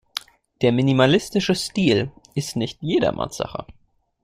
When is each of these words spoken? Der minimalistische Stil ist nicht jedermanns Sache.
Der 0.63 0.71
minimalistische 0.71 1.53
Stil 1.53 2.11
ist 2.33 2.55
nicht 2.55 2.81
jedermanns 2.81 3.37
Sache. 3.37 3.67